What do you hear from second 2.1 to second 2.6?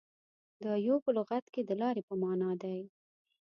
معنیٰ